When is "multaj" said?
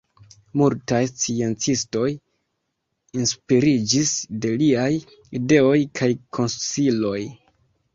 0.61-1.01